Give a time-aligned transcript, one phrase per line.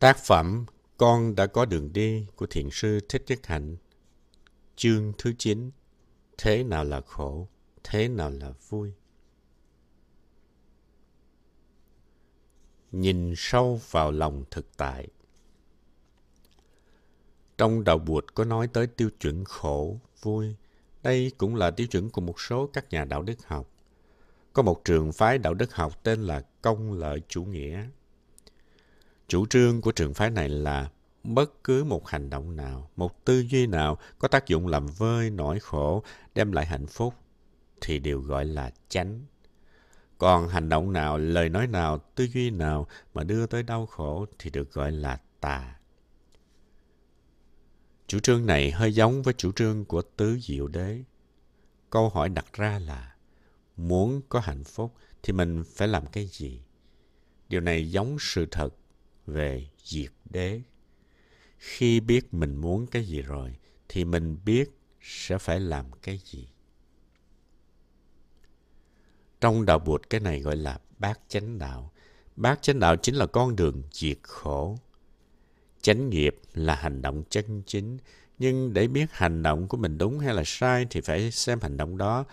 [0.00, 0.66] Tác phẩm
[0.96, 3.76] Con đã có đường đi của thiền sư Thích Nhất Hạnh
[4.76, 5.70] Chương thứ 9
[6.38, 7.48] Thế nào là khổ,
[7.84, 8.92] thế nào là vui
[12.92, 15.08] Nhìn sâu vào lòng thực tại
[17.58, 20.54] Trong đạo Bụt có nói tới tiêu chuẩn khổ, vui.
[21.02, 23.70] Đây cũng là tiêu chuẩn của một số các nhà đạo đức học.
[24.52, 27.88] Có một trường phái đạo đức học tên là công lợi chủ nghĩa
[29.30, 30.90] Chủ trương của trường phái này là
[31.24, 35.30] bất cứ một hành động nào, một tư duy nào có tác dụng làm vơi
[35.30, 36.02] nỗi khổ,
[36.34, 37.14] đem lại hạnh phúc,
[37.80, 39.20] thì đều gọi là chánh.
[40.18, 44.26] Còn hành động nào, lời nói nào, tư duy nào mà đưa tới đau khổ
[44.38, 45.76] thì được gọi là tà.
[48.06, 51.02] Chủ trương này hơi giống với chủ trương của tứ diệu đế.
[51.90, 53.14] Câu hỏi đặt ra là,
[53.76, 56.60] muốn có hạnh phúc thì mình phải làm cái gì?
[57.48, 58.74] Điều này giống sự thật
[59.30, 60.60] về diệt đế.
[61.58, 63.56] Khi biết mình muốn cái gì rồi,
[63.88, 66.48] thì mình biết sẽ phải làm cái gì.
[69.40, 71.92] Trong đạo Bụt cái này gọi là bát chánh đạo.
[72.36, 74.78] Bát chánh đạo chính là con đường diệt khổ.
[75.82, 77.98] Chánh nghiệp là hành động chân chính,
[78.38, 81.76] nhưng để biết hành động của mình đúng hay là sai thì phải xem hành
[81.76, 82.24] động đó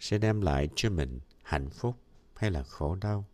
[0.00, 1.96] sẽ đem lại cho mình hạnh phúc
[2.34, 3.24] hay là khổ đau.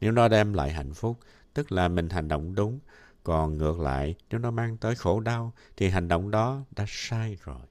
[0.00, 1.18] Nếu nó đem lại hạnh phúc
[1.54, 2.80] tức là mình hành động đúng.
[3.24, 7.38] Còn ngược lại, nếu nó mang tới khổ đau, thì hành động đó đã sai
[7.44, 7.66] rồi.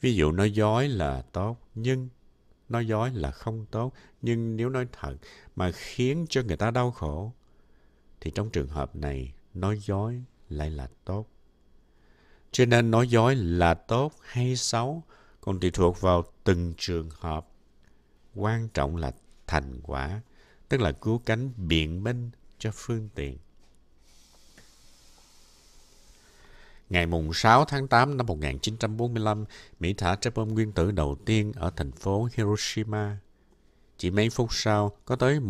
[0.00, 2.08] Ví dụ nói dối là tốt, nhưng
[2.68, 3.92] nói dối là không tốt.
[4.22, 5.16] Nhưng nếu nói thật
[5.56, 7.32] mà khiến cho người ta đau khổ,
[8.20, 11.26] thì trong trường hợp này, nói dối lại là tốt.
[12.52, 15.02] Cho nên nói dối là tốt hay xấu
[15.40, 17.48] còn tùy thuộc vào từng trường hợp.
[18.34, 19.12] Quan trọng là
[19.46, 20.20] thành quả
[20.68, 23.38] tức là cứu cánh biện minh cho phương tiện.
[26.90, 29.44] Ngày mùng 6 tháng 8 năm 1945,
[29.80, 33.18] Mỹ thả trái bom nguyên tử đầu tiên ở thành phố Hiroshima.
[33.96, 35.40] Chỉ mấy phút sau, có tới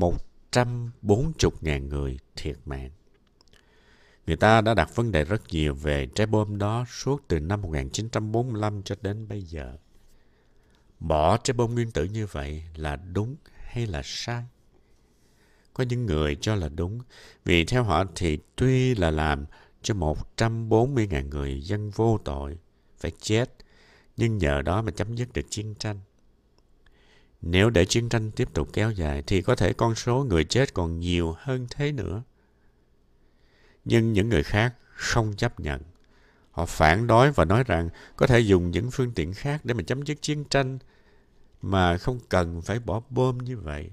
[0.53, 2.91] 140.000 người thiệt mạng.
[4.27, 7.63] Người ta đã đặt vấn đề rất nhiều về trái bom đó suốt từ năm
[7.63, 9.77] 1945 cho đến bây giờ.
[11.01, 14.45] Bỏ trái bom nguyên tử như vậy là đúng hay là sai?
[15.75, 17.01] Có những người cho là đúng,
[17.45, 19.47] vì theo họ thì tuy là làm
[19.83, 22.59] cho 140.000 người dân vô tội
[22.99, 23.51] phải chết,
[24.17, 26.01] nhưng nhờ đó mà chấm dứt được chiến tranh.
[27.43, 30.75] Nếu để chiến tranh tiếp tục kéo dài thì có thể con số người chết
[30.75, 32.23] còn nhiều hơn thế nữa.
[33.85, 35.83] Nhưng những người khác không chấp nhận.
[36.51, 39.83] Họ phản đối và nói rằng có thể dùng những phương tiện khác để mà
[39.83, 40.79] chấm dứt chiến tranh
[41.63, 43.91] mà không cần phải bỏ bom như vậy.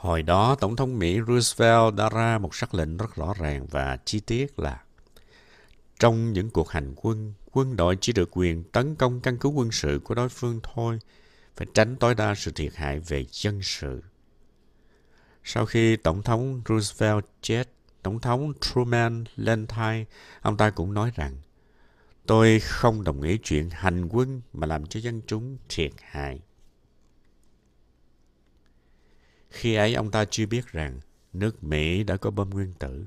[0.00, 3.98] Hồi đó, Tổng thống Mỹ Roosevelt đã ra một sắc lệnh rất rõ ràng và
[4.04, 4.82] chi tiết là
[5.98, 9.70] trong những cuộc hành quân, quân đội chỉ được quyền tấn công căn cứ quân
[9.72, 10.98] sự của đối phương thôi,
[11.56, 14.02] phải tránh tối đa sự thiệt hại về dân sự.
[15.44, 17.68] Sau khi Tổng thống Roosevelt chết,
[18.02, 20.06] Tổng thống Truman lên thai,
[20.40, 21.36] ông ta cũng nói rằng
[22.26, 26.40] Tôi không đồng ý chuyện hành quân mà làm cho dân chúng thiệt hại.
[29.50, 31.00] Khi ấy ông ta chưa biết rằng
[31.32, 33.06] nước Mỹ đã có bom nguyên tử.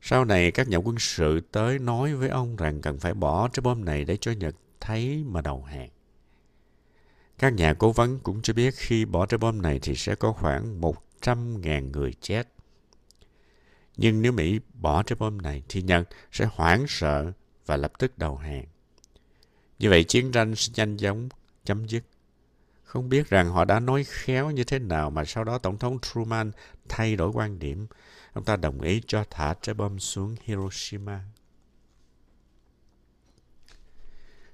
[0.00, 3.60] Sau này các nhà quân sự tới nói với ông rằng cần phải bỏ trái
[3.62, 5.88] bom này để cho Nhật thấy mà đầu hàng.
[7.38, 10.32] Các nhà cố vấn cũng cho biết khi bỏ trái bom này thì sẽ có
[10.32, 12.48] khoảng 100.000 người chết.
[13.96, 17.32] Nhưng nếu Mỹ bỏ trái bom này thì Nhật sẽ hoảng sợ
[17.66, 18.64] và lập tức đầu hàng.
[19.78, 21.28] Như vậy chiến tranh sẽ nhanh chóng
[21.64, 22.04] chấm dứt.
[22.90, 25.98] Không biết rằng họ đã nói khéo như thế nào mà sau đó Tổng thống
[25.98, 26.50] Truman
[26.88, 27.86] thay đổi quan điểm.
[28.32, 31.24] Ông ta đồng ý cho thả trái bom xuống Hiroshima.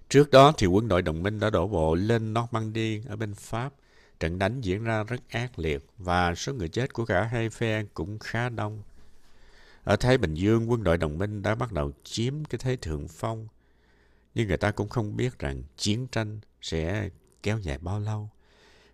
[0.08, 3.72] Trước đó thì quân đội đồng minh đã đổ bộ lên Normandy ở bên Pháp.
[4.20, 7.84] Trận đánh diễn ra rất ác liệt và số người chết của cả hai phe
[7.94, 8.82] cũng khá đông.
[9.84, 13.08] Ở Thái Bình Dương, quân đội đồng minh đã bắt đầu chiếm cái thế thượng
[13.08, 13.48] phong.
[14.34, 17.10] Nhưng người ta cũng không biết rằng chiến tranh sẽ
[17.46, 18.30] kéo dài bao lâu.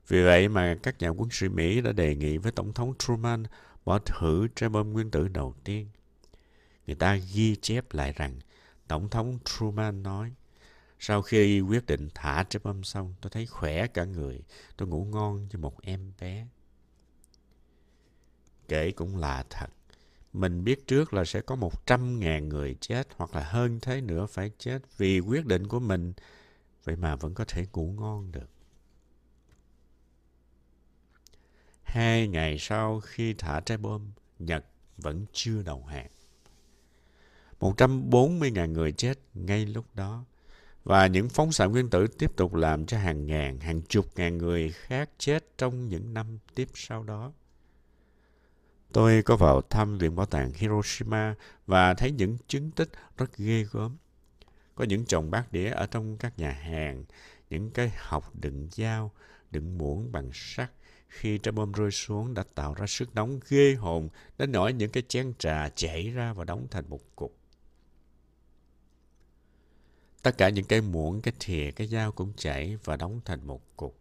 [0.09, 3.43] Vì vậy mà các nhà quân sự Mỹ đã đề nghị với Tổng thống Truman
[3.85, 5.89] bỏ thử trái bom nguyên tử đầu tiên.
[6.87, 8.39] Người ta ghi chép lại rằng
[8.89, 10.33] Tổng thống Truman nói
[10.99, 14.41] sau khi quyết định thả trái bom xong, tôi thấy khỏe cả người.
[14.77, 16.47] Tôi ngủ ngon như một em bé.
[18.69, 19.69] Kể cũng là thật.
[20.33, 24.01] Mình biết trước là sẽ có một trăm ngàn người chết hoặc là hơn thế
[24.01, 26.13] nữa phải chết vì quyết định của mình
[26.85, 28.51] vậy mà vẫn có thể ngủ ngon được.
[31.83, 34.65] Hai ngày sau khi thả trái bom, Nhật
[34.97, 36.11] vẫn chưa đầu hàng.
[37.61, 40.25] 140.000 người chết ngay lúc đó.
[40.85, 44.39] Và những phóng xạ nguyên tử tiếp tục làm cho hàng ngàn, hàng chục ngàn
[44.39, 47.33] người khác chết trong những năm tiếp sau đó.
[48.93, 51.35] Tôi có vào thăm viện bảo tàng Hiroshima
[51.67, 53.97] và thấy những chứng tích rất ghê gớm.
[54.75, 57.05] Có những chồng bát đĩa ở trong các nhà hàng,
[57.51, 59.13] những cái học đựng dao,
[59.51, 60.71] đựng muỗng bằng sắt.
[61.09, 64.09] Khi trái bom rơi xuống đã tạo ra sức nóng ghê hồn
[64.39, 67.37] đến nỗi những cái chén trà chảy ra và đóng thành một cục.
[70.23, 73.77] Tất cả những cái muỗng, cái thìa, cái dao cũng chảy và đóng thành một
[73.77, 73.99] cục.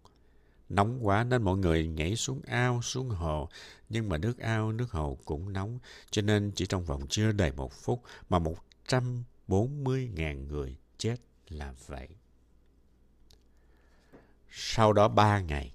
[0.69, 3.49] Nóng quá nên mọi người nhảy xuống ao, xuống hồ.
[3.89, 5.79] Nhưng mà nước ao, nước hồ cũng nóng.
[6.11, 8.57] Cho nên chỉ trong vòng chưa đầy một phút mà một
[8.87, 11.15] trăm 40.000 người chết
[11.49, 12.07] là vậy.
[14.51, 15.73] Sau đó 3 ngày,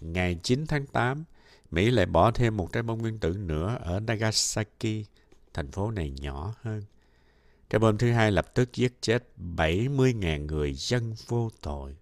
[0.00, 1.24] ngày 9 tháng 8,
[1.70, 5.06] Mỹ lại bỏ thêm một trái bom nguyên tử nữa ở Nagasaki,
[5.54, 6.82] thành phố này nhỏ hơn.
[7.70, 9.24] Trái bom thứ hai lập tức giết chết
[9.56, 11.96] 70.000 người dân vô tội.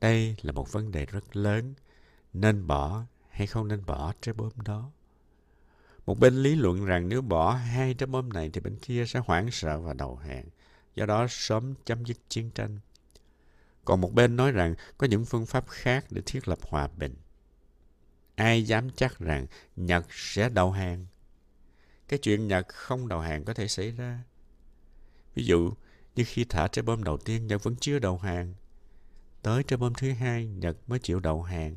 [0.00, 1.74] Đây là một vấn đề rất lớn.
[2.32, 4.90] Nên bỏ hay không nên bỏ trái bom đó?
[6.06, 9.20] Một bên lý luận rằng nếu bỏ hai trái bom này thì bên kia sẽ
[9.24, 10.44] hoảng sợ và đầu hàng.
[10.94, 12.78] Do đó sớm chấm dứt chiến tranh.
[13.84, 17.14] Còn một bên nói rằng có những phương pháp khác để thiết lập hòa bình.
[18.34, 19.46] Ai dám chắc rằng
[19.76, 21.06] Nhật sẽ đầu hàng?
[22.08, 24.18] Cái chuyện Nhật không đầu hàng có thể xảy ra.
[25.34, 25.72] Ví dụ,
[26.14, 28.54] như khi thả trái bom đầu tiên, Nhật vẫn chưa đầu hàng.
[29.42, 31.76] Tới trái bom thứ hai, Nhật mới chịu đầu hàng.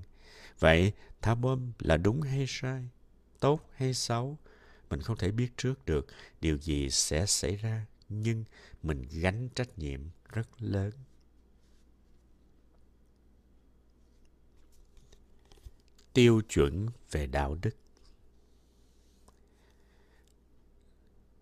[0.59, 2.89] Vậy, thả bom là đúng hay sai?
[3.39, 4.38] Tốt hay xấu?
[4.89, 6.07] Mình không thể biết trước được
[6.42, 8.44] điều gì sẽ xảy ra, nhưng
[8.84, 10.01] mình gánh trách nhiệm
[10.34, 10.92] rất lớn.
[16.13, 17.75] Tiêu chuẩn về đạo đức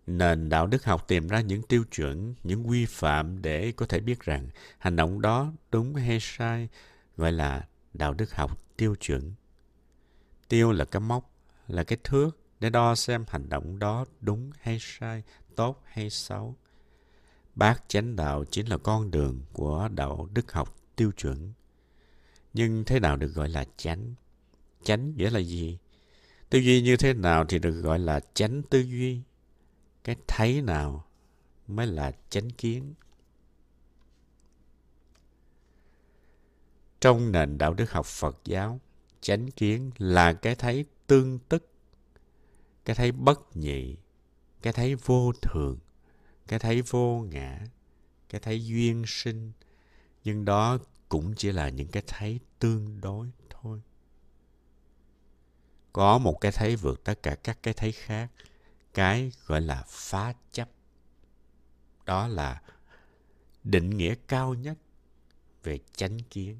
[0.07, 3.99] nền đạo đức học tìm ra những tiêu chuẩn, những quy phạm để có thể
[3.99, 6.69] biết rằng hành động đó đúng hay sai,
[7.17, 9.33] gọi là đạo đức học tiêu chuẩn.
[10.47, 11.34] Tiêu là cái mốc,
[11.67, 15.23] là cái thước để đo xem hành động đó đúng hay sai,
[15.55, 16.55] tốt hay xấu.
[17.55, 21.53] Bát chánh đạo chính là con đường của đạo đức học tiêu chuẩn.
[22.53, 24.13] Nhưng thế nào được gọi là chánh?
[24.83, 25.77] Chánh nghĩa là gì?
[26.49, 29.21] Tư duy như thế nào thì được gọi là chánh tư duy?
[30.05, 31.05] cái thấy nào
[31.67, 32.93] mới là chánh kiến
[36.99, 38.79] trong nền đạo đức học phật giáo
[39.21, 41.71] chánh kiến là cái thấy tương tức.
[42.85, 43.97] Cái thấy bất nhị,
[44.61, 45.79] cái thấy vô thường,
[46.47, 47.61] cái thấy vô ngã,
[48.29, 49.51] cái thấy duyên sinh.
[50.23, 50.77] Nhưng đó
[51.09, 53.81] cũng chỉ là những cái thấy tương đối thôi.
[55.93, 58.31] Có một cái thấy vượt tất cả các cái thấy khác.
[58.93, 60.69] Cái gọi là phá chấp.
[62.05, 62.61] Đó là
[63.63, 64.77] định nghĩa cao nhất
[65.63, 66.59] về chánh kiến.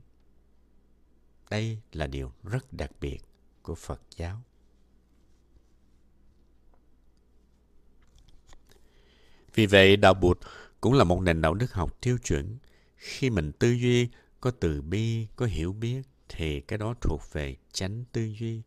[1.50, 3.20] Đây là điều rất đặc biệt
[3.66, 4.42] của phật giáo
[9.54, 10.40] vì vậy đạo bụt
[10.82, 12.58] cũng là một nền đạo đức học tiêu chuẩn
[12.96, 14.10] khi mình tư duy
[14.42, 18.62] có từ bi có hiểu biết thì cái đó thuộc về chánh tư duy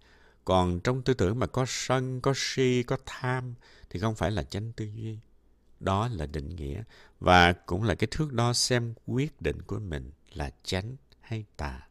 [0.49, 3.55] còn trong tư tưởng mà có sân, có si, có tham
[3.91, 5.19] thì không phải là chánh tư duy.
[5.81, 6.83] Đó là định nghĩa
[7.21, 11.88] và cũng là cái thước đo xem quyết định của mình là chánh hay tà.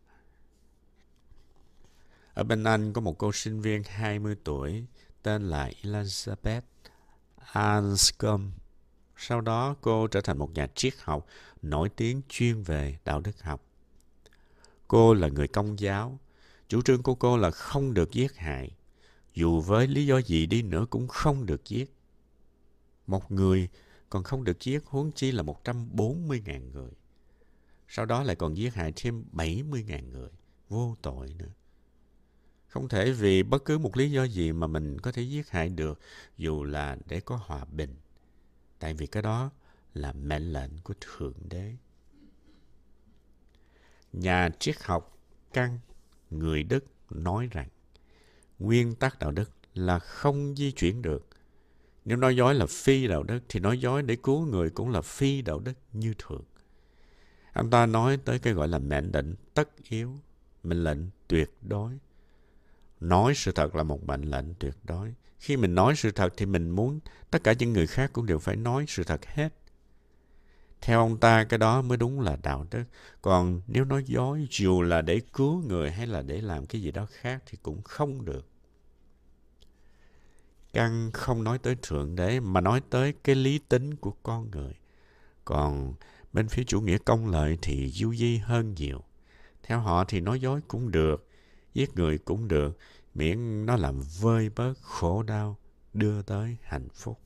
[2.37, 4.85] Ở bên Anh có một cô sinh viên 20 tuổi
[5.23, 6.61] tên là Elizabeth
[7.53, 8.51] Anscombe.
[9.17, 11.27] Sau đó, cô trở thành một nhà triết học
[11.61, 13.65] nổi tiếng chuyên về đạo đức học.
[14.87, 16.19] Cô là người công giáo
[16.67, 18.71] Chủ trương của cô là không được giết hại.
[19.33, 21.93] Dù với lý do gì đi nữa cũng không được giết.
[23.07, 23.69] Một người
[24.09, 26.91] còn không được giết huống chi là 140.000 người.
[27.87, 30.29] Sau đó lại còn giết hại thêm 70.000 người.
[30.69, 31.51] Vô tội nữa.
[32.67, 35.69] Không thể vì bất cứ một lý do gì mà mình có thể giết hại
[35.69, 35.99] được
[36.37, 37.95] dù là để có hòa bình.
[38.79, 39.51] Tại vì cái đó
[39.93, 41.73] là mệnh lệnh của Thượng Đế.
[44.13, 45.17] Nhà triết học
[45.53, 45.79] Căng
[46.29, 47.67] người Đức nói rằng
[48.59, 51.27] nguyên tắc đạo đức là không di chuyển được.
[52.05, 55.01] Nếu nói dối là phi đạo đức thì nói dối để cứu người cũng là
[55.01, 56.43] phi đạo đức như thường.
[57.53, 60.11] Anh ta nói tới cái gọi là mệnh lệnh tất yếu,
[60.63, 61.99] mệnh lệnh tuyệt đối.
[62.99, 65.13] Nói sự thật là một mệnh lệnh tuyệt đối.
[65.39, 66.99] Khi mình nói sự thật thì mình muốn
[67.31, 69.53] tất cả những người khác cũng đều phải nói sự thật hết.
[70.81, 72.83] Theo ông ta, cái đó mới đúng là đạo đức.
[73.21, 76.91] Còn nếu nói dối, dù là để cứu người hay là để làm cái gì
[76.91, 78.47] đó khác thì cũng không được.
[80.73, 84.73] Căn không nói tới Thượng Đế mà nói tới cái lý tính của con người.
[85.45, 85.93] Còn
[86.33, 89.03] bên phía chủ nghĩa công lợi thì du di hơn nhiều.
[89.63, 91.26] Theo họ thì nói dối cũng được,
[91.73, 92.77] giết người cũng được,
[93.13, 95.57] miễn nó làm vơi bớt khổ đau,
[95.93, 97.19] đưa tới hạnh phúc.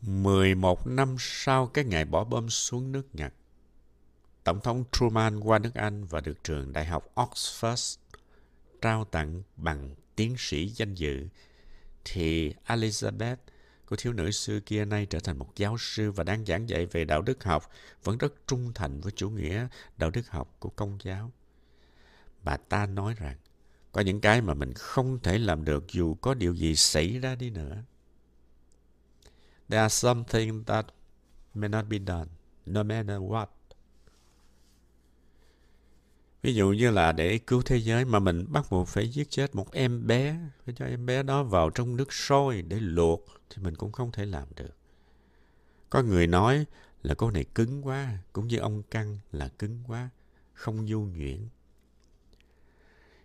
[0.00, 3.32] Mười một năm sau cái ngày bỏ bom xuống nước Nhật,
[4.44, 7.98] Tổng thống Truman qua nước Anh và được trường Đại học Oxford
[8.82, 11.26] trao tặng bằng tiến sĩ danh dự,
[12.04, 13.36] thì Elizabeth,
[13.86, 16.86] cô thiếu nữ xưa kia nay trở thành một giáo sư và đang giảng dạy
[16.86, 17.70] về đạo đức học,
[18.04, 21.32] vẫn rất trung thành với chủ nghĩa đạo đức học của công giáo.
[22.42, 23.36] Bà ta nói rằng,
[23.92, 27.34] có những cái mà mình không thể làm được dù có điều gì xảy ra
[27.34, 27.82] đi nữa.
[29.68, 30.86] There are some things that
[31.54, 32.26] may not be done,
[32.66, 33.46] no matter what.
[36.46, 39.54] Ví dụ như là để cứu thế giới mà mình bắt buộc phải giết chết
[39.54, 43.62] một em bé, phải cho em bé đó vào trong nước sôi để luộc thì
[43.62, 44.76] mình cũng không thể làm được.
[45.90, 46.64] Có người nói
[47.02, 50.10] là cô này cứng quá, cũng như ông Căng là cứng quá,
[50.52, 51.48] không du nhuyễn.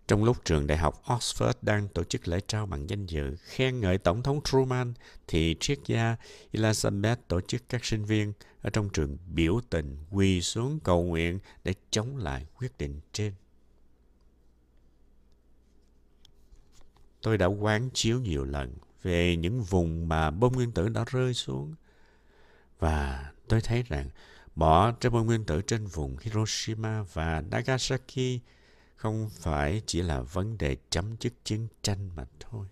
[0.08, 3.80] Trong lúc trường đại học Oxford đang tổ chức lễ trao bằng danh dự khen
[3.80, 4.94] ngợi Tổng thống Truman,
[5.28, 6.16] thì triết gia
[6.54, 11.40] Elizabeth tổ chức các sinh viên ở trong trường biểu tình quỳ xuống cầu nguyện
[11.64, 13.34] để chống lại quyết định trên.
[17.22, 21.34] Tôi đã quán chiếu nhiều lần về những vùng mà bom nguyên tử đã rơi
[21.34, 21.76] xuống.
[22.80, 24.10] Và tôi thấy rằng
[24.56, 28.40] bỏ trái bom nguyên tử trên vùng Hiroshima và Nagasaki
[29.02, 32.68] không phải chỉ là vấn đề chấm dứt chiến tranh mà thôi.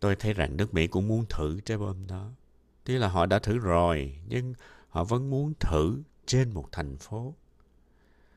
[0.00, 2.30] Tôi thấy rằng nước Mỹ cũng muốn thử trái bom đó.
[2.84, 4.54] Tuy là họ đã thử rồi, nhưng
[4.88, 7.34] họ vẫn muốn thử trên một thành phố.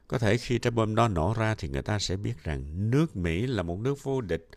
[0.07, 3.15] Có thể khi trái bom đó nổ ra thì người ta sẽ biết rằng nước
[3.15, 4.50] Mỹ là một nước vô địch,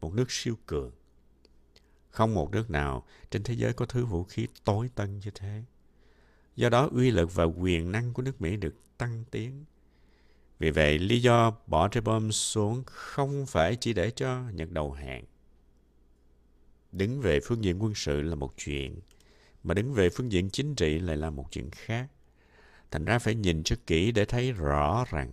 [0.00, 0.92] một nước siêu cường.
[2.10, 5.62] Không một nước nào trên thế giới có thứ vũ khí tối tân như thế.
[6.56, 9.64] Do đó uy lực và quyền năng của nước Mỹ được tăng tiến.
[10.58, 14.92] Vì vậy, lý do bỏ trái bom xuống không phải chỉ để cho Nhật đầu
[14.92, 15.24] hàng.
[16.92, 19.00] Đứng về phương diện quân sự là một chuyện,
[19.64, 22.08] mà đứng về phương diện chính trị lại là một chuyện khác.
[22.90, 25.30] Thành ra phải nhìn cho kỹ để thấy rõ rằng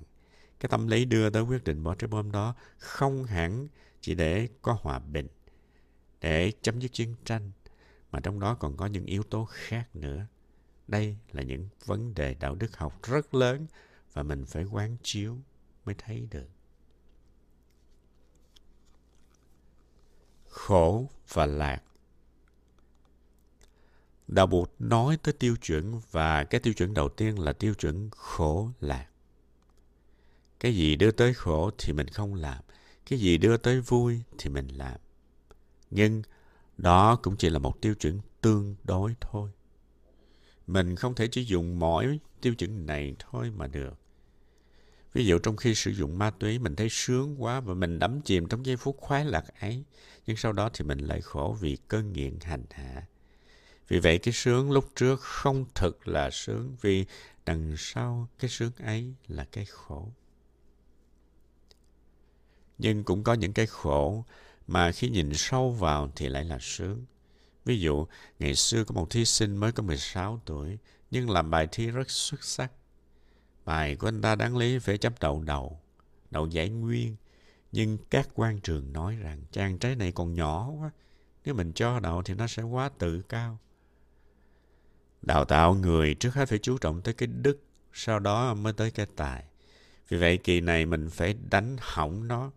[0.60, 3.68] cái tâm lý đưa tới quyết định bỏ trái bom đó không hẳn
[4.02, 5.28] chỉ để có hòa bình,
[6.22, 7.52] để chấm dứt chiến tranh,
[8.12, 10.28] mà trong đó còn có những yếu tố khác nữa.
[10.88, 13.68] Đây là những vấn đề đạo đức học rất lớn
[14.14, 15.38] và mình phải quán chiếu
[15.86, 16.50] mới thấy được.
[20.48, 21.82] Khổ và lạc
[24.28, 28.10] Đạo Bụt nói tới tiêu chuẩn và cái tiêu chuẩn đầu tiên là tiêu chuẩn
[28.10, 29.08] khổ lạc.
[30.60, 32.64] Cái gì đưa tới khổ thì mình không làm.
[33.06, 34.98] Cái gì đưa tới vui thì mình làm.
[35.92, 36.22] Nhưng
[36.78, 39.52] đó cũng chỉ là một tiêu chuẩn tương đối thôi.
[40.68, 43.94] Mình không thể chỉ dùng mỗi tiêu chuẩn này thôi mà được.
[45.14, 48.22] Ví dụ trong khi sử dụng ma túy, mình thấy sướng quá và mình đắm
[48.22, 49.84] chìm trong giây phút khoái lạc ấy.
[50.26, 53.08] Nhưng sau đó thì mình lại khổ vì cơn nghiện hành hạ.
[53.88, 57.06] Vì vậy cái sướng lúc trước không thực là sướng, vì
[57.46, 60.12] đằng sau cái sướng ấy là cái khổ.
[62.78, 64.26] Nhưng cũng có những cái khổ
[64.68, 67.06] mà khi nhìn sâu vào thì lại là sướng.
[67.66, 68.08] Ví dụ,
[68.40, 70.78] ngày xưa có một thí sinh mới có 16 tuổi,
[71.12, 72.72] nhưng làm bài thi rất xuất sắc.
[73.66, 75.80] Bài của anh ta đáng lý phải chấp đậu đầu,
[76.32, 77.16] đậu giải nguyên.
[77.72, 80.92] Nhưng các quan trường nói rằng chàng trai này còn nhỏ quá.
[81.46, 83.58] Nếu mình cho đậu thì nó sẽ quá tự cao.
[85.22, 87.60] Đào tạo người trước hết phải chú trọng tới cái đức,
[87.94, 89.44] sau đó mới tới cái tài.
[90.10, 92.52] Vì vậy kỳ này mình phải đánh hỏng nó,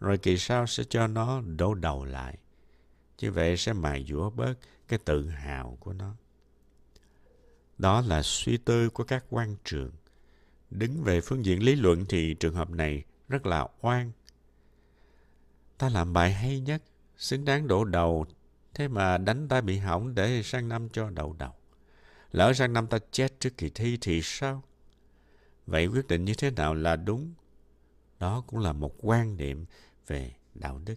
[0.00, 2.38] rồi kỳ sau sẽ cho nó đổ đầu lại.
[3.20, 4.54] Như vậy sẽ mài dũa bớt
[4.88, 6.14] cái tự hào của nó.
[7.78, 9.92] Đó là suy tư của các quan trường.
[10.70, 14.12] Đứng về phương diện lý luận thì trường hợp này rất là oan.
[15.78, 16.82] Ta làm bài hay nhất,
[17.16, 18.26] xứng đáng đổ đầu,
[18.74, 21.52] thế mà đánh ta bị hỏng để sang năm cho đậu đầu.
[22.32, 24.62] Lỡ sang năm ta chết trước kỳ thi thì sao?
[25.66, 27.34] Vậy quyết định như thế nào là đúng?
[28.18, 29.64] Đó cũng là một quan niệm
[30.06, 30.94] về đạo đức.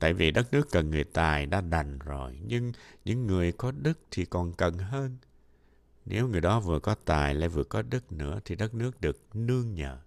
[0.00, 2.72] Tại vì đất nước cần người tài đã đành rồi, nhưng
[3.04, 5.16] những người có đức thì còn cần hơn.
[6.04, 9.20] Nếu người đó vừa có tài lại vừa có đức nữa thì đất nước được
[9.34, 9.98] nương nhờ.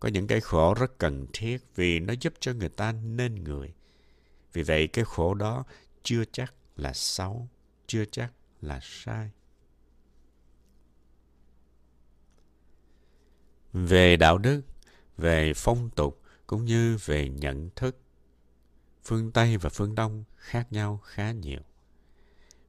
[0.00, 3.74] có những cái khổ rất cần thiết vì nó giúp cho người ta nên người.
[4.52, 5.64] Vì vậy cái khổ đó
[6.02, 7.48] chưa chắc là xấu,
[7.86, 9.30] chưa chắc là sai.
[13.72, 14.62] Về đạo đức,
[15.16, 17.98] về phong tục cũng như về nhận thức,
[19.06, 21.60] phương Tây và phương Đông khác nhau khá nhiều.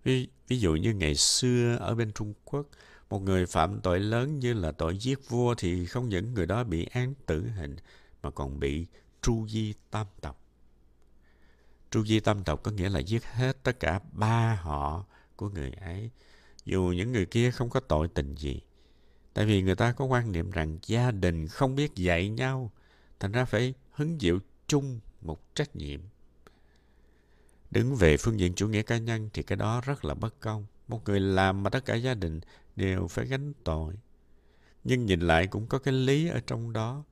[0.03, 2.67] Ví, ví dụ như ngày xưa ở bên Trung Quốc,
[3.09, 6.63] một người phạm tội lớn như là tội giết vua thì không những người đó
[6.63, 7.75] bị án tử hình
[8.21, 8.85] mà còn bị
[9.21, 10.43] tru di tam tộc.
[11.91, 15.71] Tru di tam tộc có nghĩa là giết hết tất cả ba họ của người
[15.71, 16.09] ấy,
[16.65, 18.61] dù những người kia không có tội tình gì.
[19.33, 22.71] Tại vì người ta có quan niệm rằng gia đình không biết dạy nhau,
[23.19, 26.01] thành ra phải hứng chịu chung một trách nhiệm.
[27.71, 30.65] Đứng về phương diện chủ nghĩa cá nhân thì cái đó rất là bất công.
[30.87, 32.39] Một người làm mà tất cả gia đình
[32.75, 33.93] đều phải gánh tội.
[34.83, 37.03] Nhưng nhìn lại cũng có cái lý ở trong đó.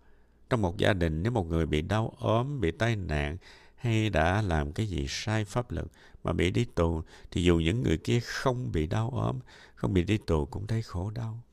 [0.50, 3.38] Trong một gia đình nếu một người bị đau ốm, bị tai nạn
[3.76, 5.86] hay đã làm cái gì sai pháp luật
[6.24, 9.40] mà bị đi tù thì dù những người kia không bị đau ốm,
[9.76, 11.44] không bị đi tù cũng thấy khổ đau.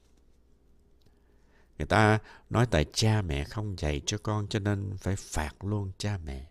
[1.79, 2.19] Người ta
[2.51, 6.47] nói tại cha mẹ không dạy cho con cho nên phải phạt luôn cha mẹ.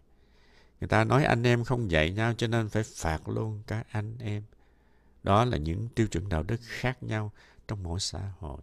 [0.82, 4.18] Người ta nói anh em không dạy nhau cho nên phải phạt luôn các anh
[4.20, 4.44] em.
[5.24, 7.32] Đó là những tiêu chuẩn đạo đức khác nhau
[7.68, 8.62] trong mỗi xã hội.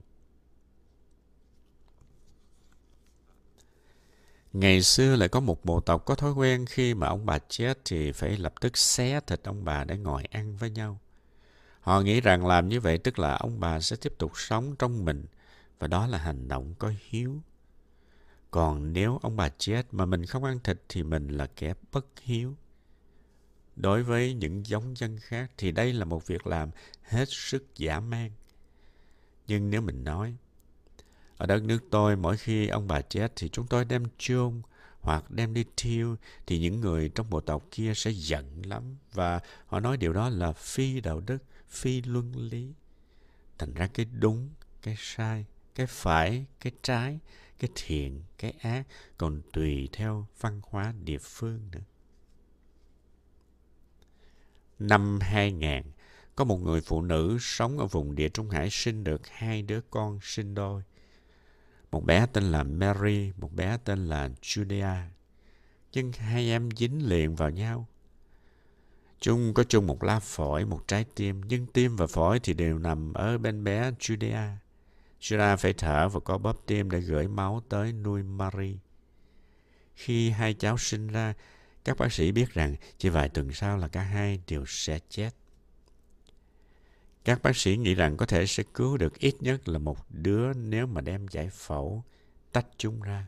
[4.53, 7.79] Ngày xưa lại có một bộ tộc có thói quen khi mà ông bà chết
[7.85, 10.99] thì phải lập tức xé thịt ông bà để ngồi ăn với nhau.
[11.81, 15.05] Họ nghĩ rằng làm như vậy tức là ông bà sẽ tiếp tục sống trong
[15.05, 15.27] mình
[15.79, 17.41] và đó là hành động có hiếu.
[18.51, 22.07] Còn nếu ông bà chết mà mình không ăn thịt thì mình là kẻ bất
[22.23, 22.57] hiếu.
[23.77, 26.71] Đối với những giống dân khác thì đây là một việc làm
[27.03, 28.31] hết sức giả man.
[29.47, 30.37] Nhưng nếu mình nói,
[31.37, 34.63] ở đất nước tôi mỗi khi ông bà chết thì chúng tôi đem chôn
[35.01, 39.41] hoặc đem đi thiêu thì những người trong bộ tộc kia sẽ giận lắm và
[39.67, 41.39] họ nói điều đó là phi đạo đức,
[41.69, 42.73] phi luân lý.
[43.59, 44.49] Thành ra cái đúng,
[44.83, 47.19] cái sai, cái phải, cái trái,
[47.59, 51.81] cái thiện, cái ác còn tùy theo văn hóa địa phương nữa.
[54.79, 55.83] Năm 2000,
[56.37, 59.81] có một người phụ nữ sống ở vùng địa Trung Hải sinh được hai đứa
[59.91, 60.83] con sinh đôi.
[61.91, 65.03] Một bé tên là Mary, một bé tên là Judea.
[65.93, 67.87] Nhưng hai em dính liền vào nhau.
[69.21, 72.79] Chúng có chung một lá phổi, một trái tim, nhưng tim và phổi thì đều
[72.79, 74.57] nằm ở bên bé Judea.
[75.21, 78.77] Judea phải thở và có bóp tim để gửi máu tới nuôi Mary.
[79.95, 81.35] Khi hai cháu sinh ra,
[81.85, 85.31] các bác sĩ biết rằng chỉ vài tuần sau là cả hai đều sẽ chết.
[87.25, 90.53] Các bác sĩ nghĩ rằng có thể sẽ cứu được ít nhất là một đứa
[90.53, 92.05] nếu mà đem giải phẫu,
[92.53, 93.27] tách chúng ra.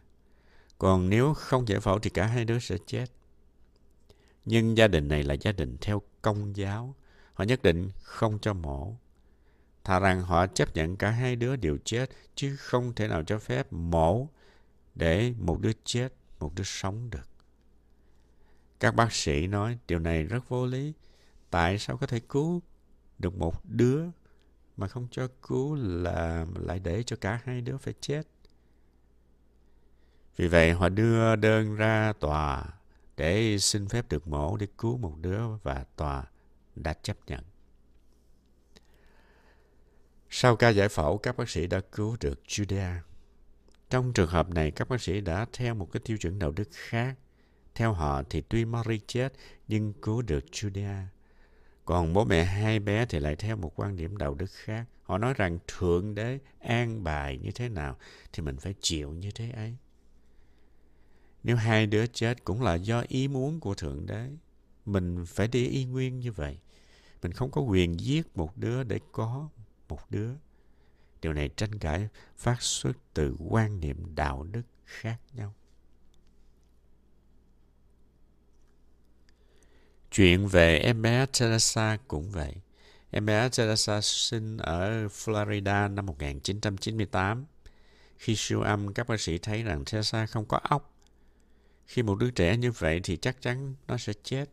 [0.79, 3.07] Còn nếu không giải phẫu thì cả hai đứa sẽ chết.
[4.45, 6.95] Nhưng gia đình này là gia đình theo công giáo.
[7.35, 8.97] Họ nhất định không cho mổ.
[9.91, 13.39] Thà rằng họ chấp nhận cả hai đứa đều chết, chứ không thể nào cho
[13.39, 14.29] phép mổ
[14.95, 17.29] để một đứa chết, một đứa sống được.
[18.81, 20.93] Các bác sĩ nói điều này rất vô lý.
[21.51, 22.63] Tại sao có thể cứu
[23.19, 24.05] được một đứa
[24.77, 28.23] mà không cho cứu là lại để cho cả hai đứa phải chết?
[30.37, 32.65] Vì vậy họ đưa đơn ra tòa
[33.17, 36.25] để xin phép được mổ để cứu một đứa và tòa
[36.77, 37.50] đã chấp nhận.
[40.33, 42.99] Sau ca giải phẫu, các bác sĩ đã cứu được Judea.
[43.91, 46.69] Trong trường hợp này, các bác sĩ đã theo một cái tiêu chuẩn đạo đức
[46.73, 47.15] khác.
[47.75, 49.33] Theo họ thì tuy Mary chết
[49.69, 51.05] nhưng cứu được Judea.
[51.85, 54.85] Còn bố mẹ hai bé thì lại theo một quan điểm đạo đức khác.
[55.03, 57.97] Họ nói rằng Thượng Đế an bài như thế nào
[58.33, 59.77] thì mình phải chịu như thế ấy.
[61.43, 64.31] Nếu hai đứa chết cũng là do ý muốn của Thượng Đế.
[64.87, 66.59] Mình phải đi y nguyên như vậy.
[67.23, 69.49] Mình không có quyền giết một đứa để có
[69.91, 70.31] một đứa.
[71.23, 75.55] Điều này tranh cãi phát xuất từ quan niệm đạo đức khác nhau.
[80.11, 82.55] Chuyện về em bé Teresa cũng vậy.
[83.11, 87.47] Em bé Teresa sinh ở Florida năm 1998.
[88.19, 90.95] Khi siêu âm, các bác sĩ thấy rằng Teresa không có óc.
[91.87, 94.51] Khi một đứa trẻ như vậy thì chắc chắn nó sẽ chết.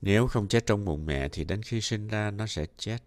[0.00, 2.98] Nếu không chết trong bụng mẹ thì đến khi sinh ra nó sẽ chết.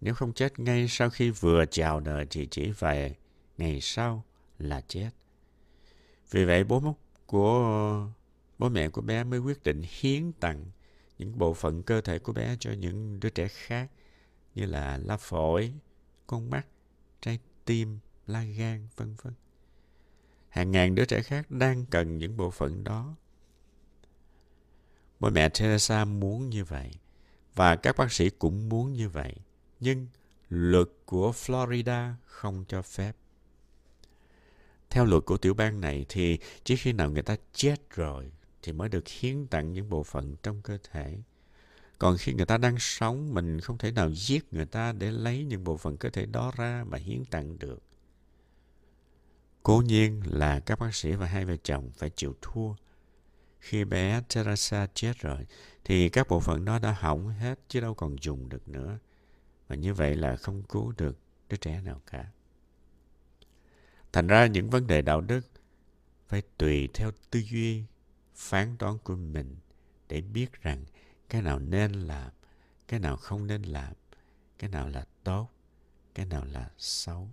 [0.00, 3.14] Nếu không chết ngay sau khi vừa chào đời thì chỉ vài
[3.58, 4.24] ngày sau
[4.58, 5.10] là chết.
[6.30, 8.08] Vì vậy bố của
[8.58, 10.64] bố mẹ của bé mới quyết định hiến tặng
[11.18, 13.90] những bộ phận cơ thể của bé cho những đứa trẻ khác
[14.54, 15.72] như là lá phổi,
[16.26, 16.66] con mắt,
[17.20, 19.34] trái tim, lá gan, vân vân.
[20.48, 23.16] hàng ngàn đứa trẻ khác đang cần những bộ phận đó.
[25.20, 26.90] Bố mẹ Teresa muốn như vậy
[27.54, 29.34] và các bác sĩ cũng muốn như vậy.
[29.80, 30.06] Nhưng
[30.48, 33.16] luật của Florida không cho phép.
[34.90, 38.72] Theo luật của tiểu bang này thì chỉ khi nào người ta chết rồi thì
[38.72, 41.18] mới được hiến tặng những bộ phận trong cơ thể.
[41.98, 45.44] Còn khi người ta đang sống, mình không thể nào giết người ta để lấy
[45.44, 47.82] những bộ phận cơ thể đó ra mà hiến tặng được.
[49.62, 52.74] Cố nhiên là các bác sĩ và hai vợ chồng phải chịu thua.
[53.60, 55.46] Khi bé Teresa chết rồi,
[55.84, 58.98] thì các bộ phận đó đã hỏng hết chứ đâu còn dùng được nữa.
[59.70, 62.30] Và như vậy là không cứu được đứa trẻ nào cả.
[64.12, 65.40] Thành ra những vấn đề đạo đức
[66.28, 67.84] phải tùy theo tư duy,
[68.34, 69.56] phán đoán của mình
[70.08, 70.84] để biết rằng
[71.28, 72.30] cái nào nên làm,
[72.88, 73.92] cái nào không nên làm,
[74.58, 75.48] cái nào là tốt,
[76.14, 77.28] cái nào là xấu.